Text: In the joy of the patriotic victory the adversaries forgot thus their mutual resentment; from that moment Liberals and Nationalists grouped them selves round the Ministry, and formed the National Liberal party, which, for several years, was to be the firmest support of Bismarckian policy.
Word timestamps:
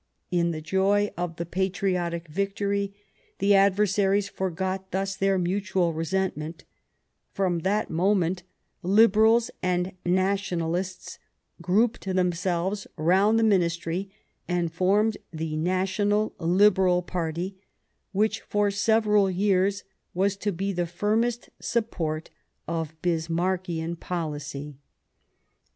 In 0.31 0.49
the 0.49 0.61
joy 0.61 1.11
of 1.15 1.35
the 1.35 1.45
patriotic 1.45 2.27
victory 2.27 2.91
the 3.37 3.53
adversaries 3.53 4.27
forgot 4.27 4.89
thus 4.91 5.15
their 5.15 5.37
mutual 5.37 5.93
resentment; 5.93 6.63
from 7.33 7.59
that 7.59 7.91
moment 7.91 8.41
Liberals 8.81 9.51
and 9.61 9.93
Nationalists 10.03 11.19
grouped 11.61 12.05
them 12.05 12.31
selves 12.31 12.87
round 12.97 13.37
the 13.37 13.43
Ministry, 13.43 14.09
and 14.47 14.73
formed 14.73 15.17
the 15.31 15.55
National 15.55 16.33
Liberal 16.39 17.03
party, 17.03 17.59
which, 18.11 18.41
for 18.41 18.71
several 18.71 19.29
years, 19.29 19.83
was 20.15 20.35
to 20.37 20.51
be 20.51 20.73
the 20.73 20.87
firmest 20.87 21.51
support 21.59 22.31
of 22.67 22.99
Bismarckian 23.03 23.97
policy. 23.99 24.79